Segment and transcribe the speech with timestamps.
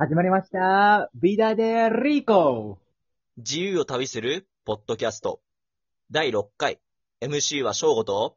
[0.00, 1.10] 始まりました。
[1.16, 2.78] ビダデリコ
[3.36, 5.40] 自由を旅するポッドキャスト。
[6.12, 6.78] 第6回。
[7.20, 8.36] MC は翔吾と、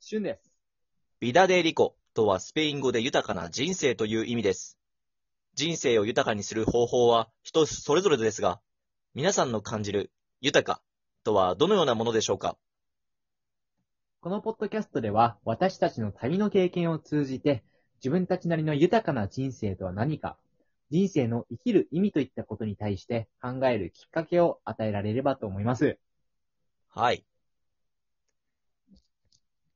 [0.00, 0.50] シュンです。
[1.20, 4.78] ビダデリコとはスペイン語で豊かな人生という意味です。
[5.52, 8.58] 人生を豊かにする方法は人それぞれですが、
[9.14, 10.10] 皆さんの感じる
[10.40, 10.80] 豊か
[11.24, 12.56] とはどのようなものでしょうか？
[14.22, 17.64] このポッドキャストでは、私たちの旅の経験を通じて、
[17.98, 20.36] 自分たちなりの豊かな人生とは何か、
[20.90, 25.98] 人生の生きる意味といったことに対して考えるきっかけを与えられればと思います。
[26.88, 27.24] はい。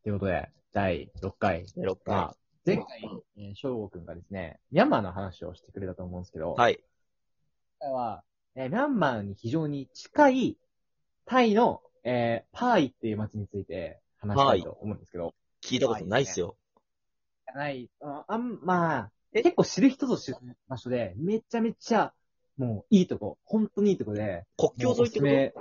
[0.03, 1.67] ということで、第6回。
[1.77, 2.15] 第6回。
[2.15, 2.87] まあ、前回、
[3.37, 6.83] えー、翔吾くんがですね、ミャンマーの話をしてくれたと思うんですけど、はい。
[7.81, 10.57] 今回は、えーミャンマーに非常に近い
[11.27, 16.57] タイの、えーパーイっていう街について話したいと思うんですけど、聞いたことないっすよ。
[17.55, 20.37] ない、ああん、まあ、結構知る人ぞ知る
[20.69, 22.13] 場所で、めちゃめちゃ、
[22.57, 25.55] もういいとこ、本当にいいとこで、国境沿いって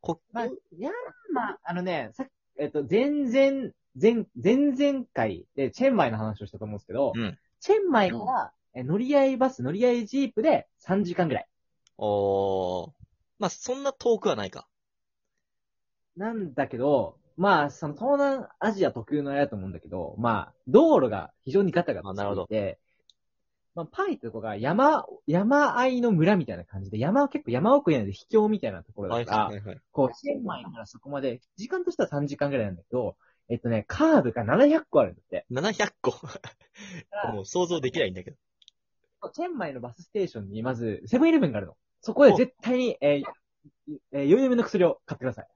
[0.00, 0.20] こと？
[0.32, 0.90] まあ、国いや、
[1.32, 7.38] まあ、あのね、さっき、えっと、前々、前、前々回でチェンマイの話をしたと思うんですけど、うん。
[7.60, 11.48] チェンマイから、え乗り合いバス、乗り合いジープで3時間ぐらい。
[11.96, 12.90] おー。
[13.38, 14.68] まあ、そんな遠くはないか。
[16.16, 22.78] なんだけど、まあ、その東南アジア特有のあれだと思うんだけど、まあ、道路が非常にガタガタしていて、
[23.74, 29.80] まあ、パイってとこが山、山あいの村みたいな感じで、山、結構山奥にある秘境みたいなところだから、いはい。
[29.90, 33.16] こう、チェンマイからそこまで、時間としては3時間ぐらいなんだけど、
[33.48, 35.44] えっとね、カーブが700個あるんだって。
[35.50, 36.12] 700個？
[37.32, 38.36] もう想像できないんだけど。
[39.34, 41.76] チェンマイのバスステーションにまず、セブンイレブンがあるの。
[42.00, 45.46] そこで絶対に、えー、えー、酔い止めの薬を買ってください。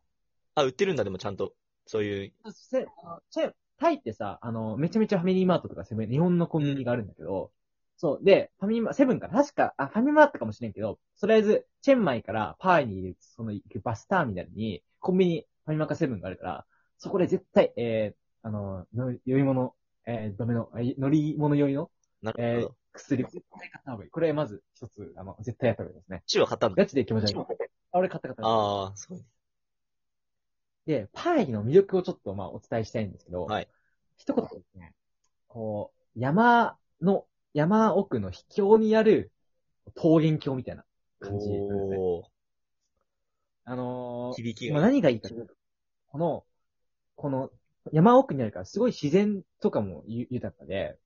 [0.56, 1.52] あ、売ってるんだ、でもちゃんと。
[1.88, 2.32] そういう。
[2.52, 7.50] せあのチェン、タイってさ、あの、めちゃめちゃファミリーマートとかセブン、日本のコンビニがあるんだけど、
[7.96, 8.24] そう。
[8.24, 16.66] で、ファミマ、セブンかな確か、あ、ファミマートかもしれんけど、とりあえず、チェンマイからパーイにその行くバスターミナルに、コンビニ、ファミマかセブンがあるから、
[16.98, 19.74] そこで絶対、えー、あの、の酔い物、
[20.06, 21.90] えー、ダメの、え乗り物酔いの、
[22.22, 22.76] なるほど。
[22.92, 24.10] 薬、絶対買った方がいい。
[24.10, 26.22] これまず一つ、あの、絶対やった方がいいですね。
[26.26, 26.82] チは買ったんだ。
[26.82, 27.56] ガチで気持ち悪い。
[27.92, 28.42] あ、俺買った買った。
[28.44, 29.24] ああ、すごい。
[30.88, 33.68] で、パーイの魅力をちょっとまあお伝えしたいんですけど、はい。
[34.16, 34.94] 一言ですね、
[35.46, 39.30] こう、山の、山奥の秘境にある
[39.94, 40.84] 桃源郷みたいな
[41.20, 41.96] 感じなんで。
[43.66, 44.76] あのー響きが。
[44.76, 45.52] まあ何がいいかというと、
[46.06, 46.44] この、
[47.16, 47.50] この
[47.92, 50.96] 山奥にあるからすごい自然とかもゆ豊かで、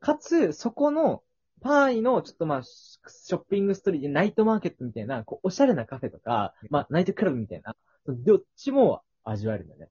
[0.00, 1.22] かつ、そこの、
[1.62, 7.74] パーイの、ちょっとまあ、ショッピングストリート、ナイトマーケットみたいな、こう、おしゃれなカフェとか、まあ、ナイトクラブみたいな、
[8.06, 9.88] どっちも味わえるんだよね。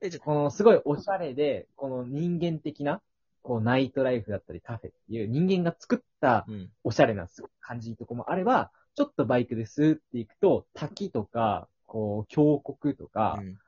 [0.00, 3.00] え、じゃこのすごいおしゃれで、この人間的な、
[3.42, 6.70] こうナイトライフだったりカフェっていう人間が作ったうん。
[6.84, 13.58] おしゃれなすごい感じのとこもあれば、ちょっとバイクでスーって行くと、滝とか、こう、峡谷とかう、ん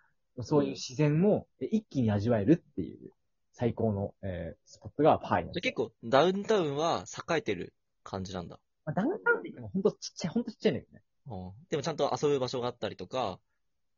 [0.43, 3.11] そういう自然もえ一気に味わえるっていう
[3.53, 7.75] 最高の、えースポットがパイなんです結構、ダウンタウンは栄えてる
[8.05, 8.59] 感じなんだ。
[8.87, 11.03] まあ、ダウンタウンって言ってもほんとちっちゃい、ほんとちっちゃいんだけどね。
[11.27, 13.39] うんでもちゃんと遊ぶ場所があったりとか、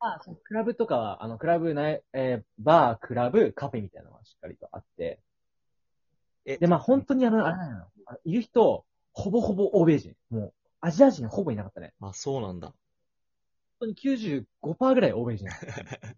[0.05, 5.21] あそうクラブとかは、あの、クラブない、えーバー、クラブ、カフェみたいなのがしっかりとあって、
[6.45, 7.87] え、で、まあ本当にあの、あれなの
[8.25, 10.17] いる人、ほぼほぼ欧米人。
[10.29, 11.95] もう、アジア人ほぼいなかったね。
[12.01, 12.69] あ、そうなんだ。
[12.69, 12.75] 本
[13.81, 15.47] 当に95%ぐらい欧米人。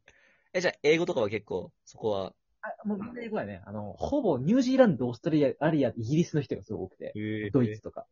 [0.55, 3.63] え、じゃあ英語とかは結構、そこは、あ、もう英語やね。
[3.67, 8.07] あの、ほぼニュージーランド、オーストラリア、イギリスの人がすごい多くて、えドイツとか。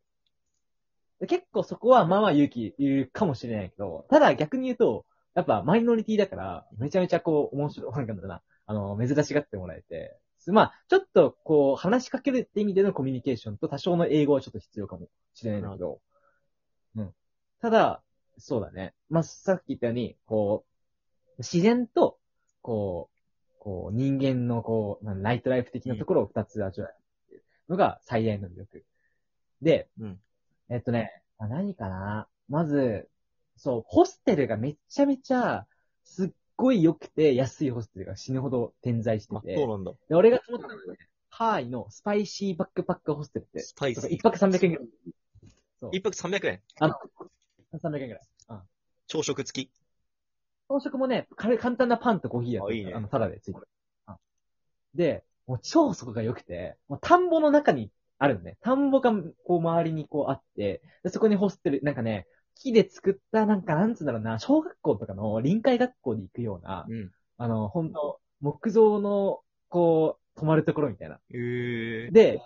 [1.20, 16.00] で結構そこはまあまあ勇気いるかもしれないけど、ただ逆に言うと、やっぱマイノリティだから、めちゃめちゃこう、面白い、 なんだろうな、あの、珍しがってもらえて、まあ、ちょっとこう、話しかけるって意味でのコミュニケーションと多少の英語はちょっと必要かもしれないんだけど、
[16.96, 17.14] うん。
[17.60, 18.02] ただ、
[18.38, 18.94] そうだね。
[19.08, 20.72] まあ、さっき言ったように、こう、
[21.38, 22.18] 自然と、
[22.60, 26.94] こう、こう、人間のこう、ライトライフ的なところを二つ味わう
[27.68, 28.84] のが最大の魅力。
[29.60, 30.20] で、うん。
[30.68, 32.28] えっとね、あ何かな。
[32.48, 33.08] まず、
[33.62, 35.68] そう、ホステルがめちゃめちゃ、
[36.02, 39.92] すっごい良くて安いホステルが死ぬほど点在してあ、て、そうなんだ。
[40.08, 40.98] で俺が思ったのはね、
[41.30, 44.08] ハワイのスパイシーバックパックホステルって、スパイス。
[44.10, 44.88] 一泊300円ぐらい。
[45.78, 45.90] そう。
[45.92, 46.60] 一泊300円。
[46.80, 46.94] あの、
[47.78, 48.22] 300円ぐらい。
[48.48, 48.60] うん。
[49.06, 49.70] 朝食付き。
[50.68, 53.68] 朝食もね、か簡単なパンとコーヒーやあいいねあの、ただでついてる。
[54.08, 54.16] うん
[54.94, 58.56] で、もう超そこが良くて、もう田んぼの中にあるのね。
[58.60, 59.12] 田んぼが
[59.44, 67.10] こう周りにこうあって、でそこにホステル、なんかね、木で作った、なんかなんつうんだろうな、小学校とかの臨海学校に行くような、うん。
[67.38, 71.18] あの、本当木造の、こう、泊まるところみたいな。
[71.30, 72.12] えー。
[72.12, 72.40] で、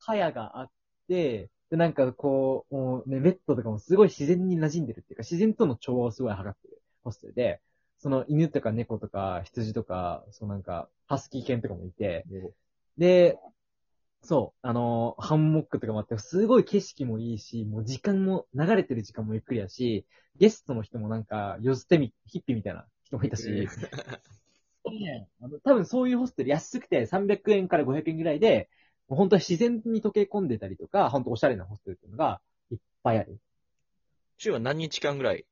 [0.00, 0.70] 蚊帳があっ
[1.08, 7.60] て、で、なんかこう、もうね、ベッドとかもすごい自然に馴染んでるっていうか、自然との調和をすごい測ってるホステルで、
[7.98, 12.24] その犬とか猫とか羊とか、そうなんか、ハスキー犬とかもいて、
[12.98, 13.38] で、
[14.26, 20.04] そう、あのーハンモックとかもあって、すごい景色もいいし、もう時間も、流れてる時間もゆっくりやし、
[20.36, 23.68] ゲストの人もなんか、よずてみ、ヒッピーみたいな人もいたし、
[24.84, 28.68] ねあの多分そういうホステル安くて300円から500円ぐらいで、
[29.08, 32.40] もう本当は自然に溶け込んでたりとか、本当おしゃれなホステルっていうのが
[32.70, 33.38] いっぱいある。
[34.38, 35.46] 週は何日間ぐらい？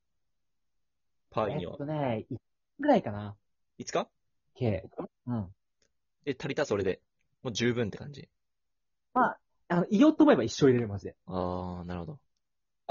[1.31, 1.73] パーイには？
[1.73, 1.85] えっと。
[1.87, 2.37] ね、1
[2.81, 3.37] ぐらいかな、
[3.79, 4.09] いつか
[4.57, 4.85] 計。
[5.27, 5.49] うん。
[6.27, 6.65] え、足りた？
[6.65, 7.01] それで。
[7.43, 8.29] もう十分って感じ。
[9.69, 11.17] あの、いようと思えば一生入れる、マジで。
[11.27, 12.19] あー、なるほど。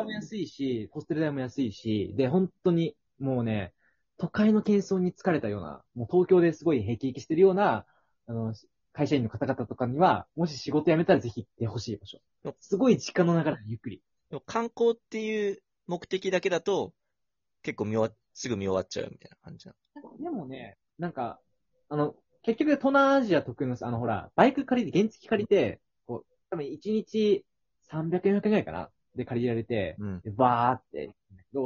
[0.04, 3.74] も安いし、ホステル代も安いし、で、本当に、もうね、
[4.18, 7.86] 都会の喧騒に疲れたような、もう東京ですごい辟易してるような、
[8.28, 8.54] あの、
[8.92, 12.20] 会社員の方々とかには、もし仕事辞めたらぜひ行ってほしい場所。
[12.60, 14.02] すごい時間の流れがゆっくり。
[14.30, 16.94] でも観光っていう目的だけだと、
[17.62, 19.74] 結構見終わ、すぐ見終わっちゃうみたいな感じな
[20.20, 21.40] でもね、なんか、
[21.90, 25.80] あの、結局東南アジア特有のさ、あのほら、バイク借りて、原付借りて、
[26.54, 27.44] 多分1日
[27.92, 30.22] 300円、400円ぐらいかなで借りられて、うん。
[30.22, 31.16] で、バーって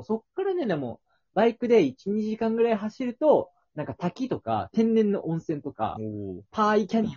[0.04, 1.02] そっからね、でも、
[1.34, 6.42] バイクで1、2時間ぐらい走ると、なんか滝とか、天然の温泉とか、おー。
[6.52, 7.14] パーイキャニオン。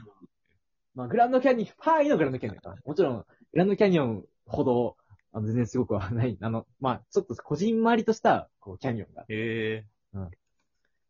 [0.94, 2.76] まあ、グランドキャニオン、パーイのグランドキャニオンかな。
[2.84, 4.96] もちろん、グランドキャニオンほど、
[5.32, 6.36] あの全然すごくはない。
[6.40, 9.24] あの、まあ、ちょっとこじんまりとした、こう、キャニオンが。
[9.28, 9.84] へえ。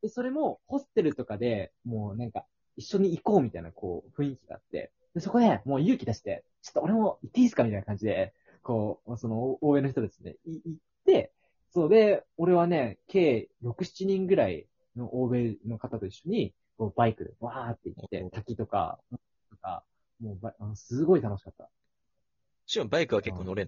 [0.02, 2.44] で、それも、ホステルとかで、もうなんか、
[2.76, 11.32] 一緒に行こうみたいな、こう、雰囲気があって、で、そこで、もう勇気出して、ちょっと俺も行っていいですかみたいな感じで、こう、その、応援の人ですね、い行って、
[11.70, 14.66] そうで、俺はね、計6、7人ぐらい
[14.96, 18.98] の欧米の方と一緒に、こう、バイクでわーって行って、滝とか、
[19.50, 19.84] とか、
[20.20, 21.68] もうあの、すごい楽しかった。
[22.66, 23.66] しかもバイクは結構乗れん。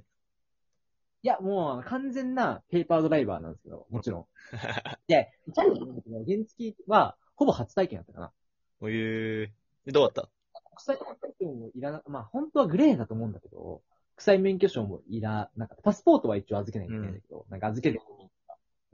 [1.25, 4.27] いや、もう、完全なペーパードライバーなんですけど、もちろん。
[5.06, 8.33] で、チャレンジなんだけど、原付は、ほぼ初体験だったかな。
[8.81, 9.50] おえー。
[9.87, 10.31] で、どうだった？
[10.74, 13.82] 国際免許証もいらな、まあ本当はグレーだと思うんだけど、
[14.16, 15.82] 国際免許証もいらなかった。
[15.82, 18.00] パスポートは一応預けなきゃいけないんだけど、なんか預ける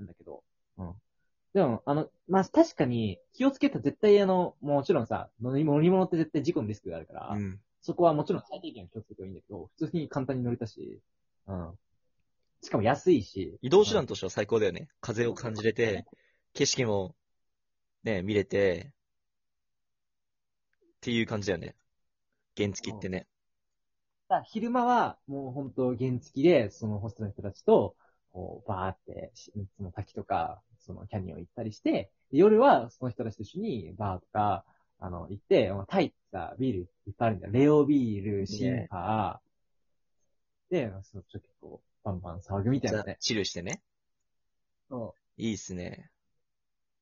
[0.02, 0.42] んだけど、
[0.78, 0.94] うん。
[1.54, 7.60] でも、あの、まあ確かに気をつけたら絶対あの、もちろんさ、乗り物って絶対事故のリスクがあるから、うん。
[7.80, 11.00] そこはもちろん最低限気をつけてはいいんだけど、普通に簡単に乗れたし、
[11.46, 11.78] うん。
[12.62, 13.56] しかも安いし。
[13.62, 14.88] 移動手段としては最高だよね。
[15.00, 16.04] 風を感じれて、
[16.54, 17.14] 景色も、
[18.02, 18.92] ね、見れて、
[20.99, 21.77] っていう感じだよね。
[22.56, 23.27] 原付ってね。
[24.29, 27.95] だから昼間は、もう本当原付で、そのホストの人たちと、
[28.33, 34.65] こう、バーって、しその滝とか、そのキャニオン行ったりして、で夜はその人たちと一緒にバーとか、
[34.99, 37.53] あの、行って、まあタイってさ、ビールいっぱいあるんだよ。
[37.53, 40.75] レオビール、シンパー。
[40.75, 43.17] で、そのちょっと結構、バンバン騒ぐみたいなね。
[43.21, 43.83] チルしてね。
[44.91, 46.11] そいいっすね。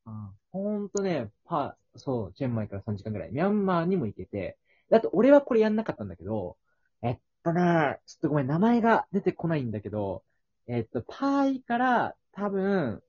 [0.06, 0.10] う。
[0.10, 0.30] うん。
[0.52, 4.58] ほんとね、パー、そう、チェンマイから3時間ぐらい、ミャンマーにも行けて、
[4.90, 6.56] だって俺はこれやんなかったんだけど、
[7.02, 10.22] えっとね、ちょっとごめん、名前が出てこないんだけど、
[10.68, 13.02] えっと、パーイから多分、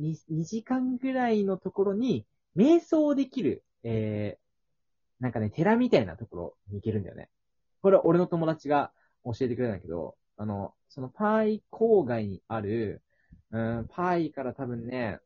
[0.00, 2.26] 2, 2時間ぐらいのところに、
[2.56, 7.28] 瞑想できる、えー、なんかね、寺みたいなところに行けるんだよね。
[7.82, 8.92] これは俺の友達が
[9.24, 13.02] 教えてくれたんだけど、あの、そのパーイ郊外にある、
[13.50, 15.20] うん、パーイから多分ね、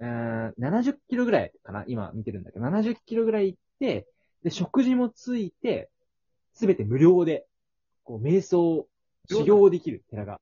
[0.00, 4.06] うん、70キロぐらいかな今見てるんだけど、70キロぐらい行って、
[4.42, 5.90] で、食事もついて、
[6.52, 7.46] すべて無料で、
[8.04, 8.86] こう、瞑想、
[9.28, 10.40] 修行できる寺が。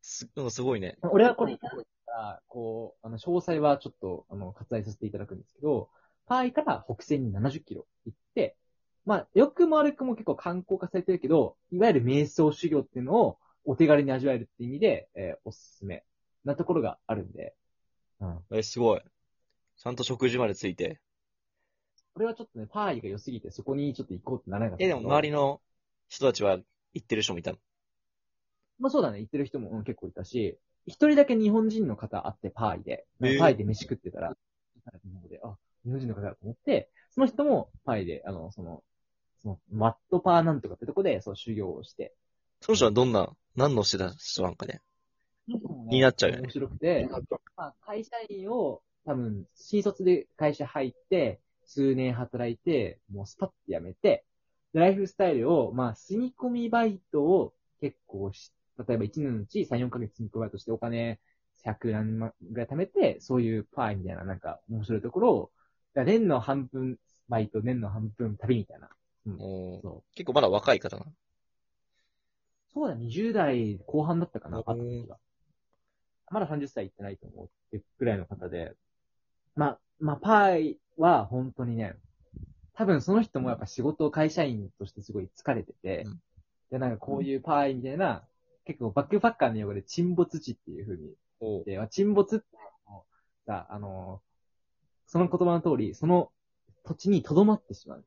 [0.00, 0.96] す、うんすごいね。
[1.02, 1.58] 俺はこれ
[2.46, 5.90] こう、あの、詳細はちょっと、あの、割愛させていただくんですけど、
[6.26, 8.56] パーイから北西に70キロ行って、
[9.04, 16.04] まあ、良くも悪くも結構観光化されてるけど、いわゆる瞑想修行っていうのをお手軽に味わえるっていう意味で、えーおすすめ
[16.44, 17.54] なところがあるんで、
[18.20, 18.58] うん。
[18.58, 19.00] え、すごい。
[19.76, 21.00] ちゃんと食事までついて。
[22.14, 24.88] これはちょっとね、パーイが良すぎて、そこにちょっと行こうってならなかったえ。
[24.88, 25.60] でも周りの
[26.08, 26.58] 人たちは
[26.94, 27.58] 行ってる人もいたの？
[28.78, 34.36] まあそうだね、行ってる人も、うん結構いたし、一人だけ日本人の方会ってパーイで、えーパーイで飯食ってたら、
[35.04, 38.82] 日本語で、あ、日本人の方だと思って、その人もパーイで、あの、その、
[39.42, 42.14] その、マットパーなんとかってとこで、そう、修行をして。
[42.60, 44.80] その人はどんな、何のしてた人なんかね？
[45.90, 46.42] 気になっちゃうよね。
[46.42, 47.08] 面白くて、
[47.56, 54.24] まあ、会社員を、多分、新卒で会社入って、数年働いて、もうスパッて辞めて、
[54.72, 58.52] でライフスタイルを、まあ、住み込みバイトを結構し、
[58.86, 61.18] 例えば1年のうち3、4ヶ月住み込みバイトしてお金
[61.62, 65.50] 100何万ぐらい貯めて、そういうパーみたいななんか面白いところを、
[65.94, 68.88] だ年の半分バイト、年の半分旅みたいな。
[69.38, 69.82] おー。
[69.82, 70.14] そう。
[70.14, 71.06] 結構まだ若い方な。
[72.72, 74.64] そうだ、20代後半だったかな、おー。
[74.64, 75.18] 会った時は。
[76.30, 78.74] まだ30歳いってないと思うってぐらいの方で。
[79.56, 81.94] まあ、まあ、パイは本当にね、
[82.74, 86.20] 多分その人もやっぱ仕事会社員としてすごい疲れてて、うん
[86.70, 88.24] で、なんかこういうパイみたいな、
[88.64, 92.46] 結構バックパッカーの用語で沈没地っていう風におで、まあ沈没って
[93.46, 94.20] あの
[95.06, 96.30] その言葉の通り、その
[96.84, 98.04] 土地に留まってしまう。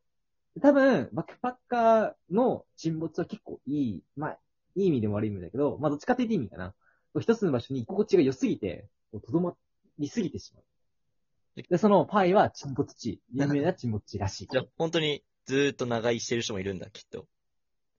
[0.55, 4.37] で多分、バックパッカーの沈没は結構いい、まあ、
[4.75, 6.73] いい意味でも悪い意味だけど、まあ、どっちかって言っていい意味かな。
[7.19, 9.53] 一つの場所に居心地が良すぎて、とどま
[9.99, 10.63] りすぎてしまう。
[11.69, 14.47] で、そのパイは沈没地、有名な沈没地らしい。
[14.49, 17.27] じゃあ、本当にずーっと長居してる人もいるんだ、きっと。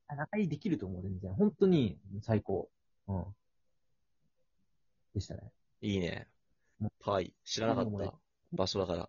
[0.08, 1.34] 仲いいできると思う、全然。
[1.34, 2.70] 本当に最高。
[3.08, 3.24] うん。
[5.14, 5.52] でしたね。
[5.82, 6.28] いいね
[6.80, 6.88] うん。
[7.00, 8.14] パイ、知らなかった
[8.52, 9.08] 場所だから。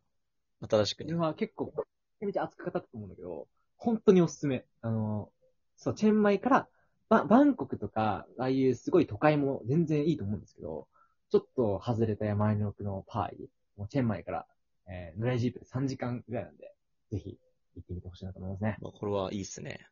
[0.69, 1.25] 新しくね自分。
[1.25, 4.65] は結構、めちゃめちゃ熱く語ったと思うんだけど、本当におすすめ。
[4.81, 5.29] あの、
[5.77, 6.67] そう、チェンマイから、
[7.09, 10.87] ババンコクとか、ああいうすごい都会も全然いいと思うんですけど、
[11.29, 14.45] ちょっと外れた山あいの奥のパーイ、もうチェンマイから、
[14.87, 16.73] えー、ヌライジープで3時間ぐらいなんで、
[17.11, 17.37] ぜひ
[17.75, 18.77] 行ってみてほしいなと思いますね。
[18.81, 19.87] まあこれはいいっすね。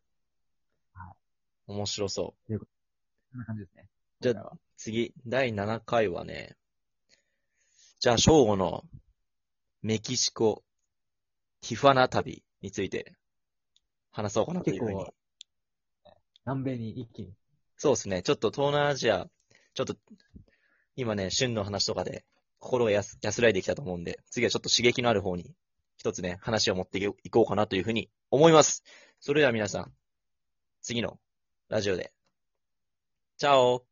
[0.94, 1.14] は
[1.68, 2.58] 面白そう。
[2.60, 2.66] こ
[3.38, 3.88] んな感じですね。
[4.20, 6.56] じゃあ次、第7回はね、
[8.02, 8.84] じゃあ、正午の
[9.84, 10.64] メキシコ、
[11.62, 13.14] ティファナ旅について
[14.12, 15.21] 話そうかなというふうに結。
[16.46, 17.34] 南米に一気に。
[17.78, 18.22] そうですね。
[18.22, 19.28] ちょっと東南アジア、
[19.74, 19.96] ちょっと、
[20.96, 22.26] 今ね、旬の話とかで
[22.60, 25.56] 心が安安らいできたと思うんで、次はちょっと刺激のある方に、
[25.98, 28.84] 一つね、話を持っていこうかなというふうに思います。
[29.20, 29.94] それでは皆さん、
[30.82, 31.20] 次の
[31.70, 32.12] ラジオで。
[33.38, 33.86] チャオ